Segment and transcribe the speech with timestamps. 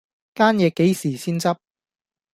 [0.33, 1.57] 間野幾時先執